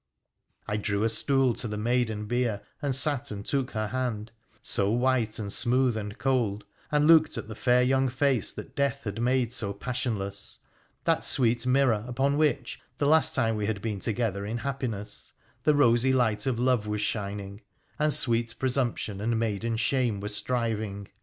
I 0.67 0.77
drew 0.77 1.03
a 1.03 1.09
stool 1.09 1.53
to 1.53 1.67
the 1.67 1.77
maiden 1.77 2.25
bier, 2.25 2.61
and 2.81 2.95
sat 2.95 3.29
and 3.29 3.45
took 3.45 3.69
her 3.73 3.89
hand, 3.89 4.31
so 4.63 4.89
white 4.89 5.37
and 5.37 5.53
smooth 5.53 5.95
and 5.95 6.17
cold, 6.17 6.65
and 6.91 7.05
looked 7.05 7.37
at 7.37 7.47
the 7.47 7.53
fair 7.53 7.83
young 7.83 8.09
face 8.09 8.51
that 8.53 8.75
death 8.75 9.03
had 9.03 9.21
made 9.21 9.53
so 9.53 9.73
passionless— 9.73 10.57
that 11.03 11.23
sweet 11.23 11.67
mirror 11.67 12.03
upon 12.07 12.35
which, 12.35 12.79
the 12.97 13.05
last 13.05 13.35
time 13.35 13.55
we 13.55 13.67
had 13.67 13.79
been 13.79 13.99
together 13.99 14.43
in 14.43 14.57
happiness, 14.57 15.33
the 15.65 15.75
rosy 15.75 16.11
light 16.13 16.47
of 16.47 16.57
love 16.57 16.87
was 16.87 17.01
shining 17.01 17.61
and 17.99 18.11
sweet 18.11 18.55
presumption 18.57 19.21
and 19.21 19.37
maiden 19.37 19.77
shame 19.77 20.19
were 20.19 20.29
striving. 20.29 21.09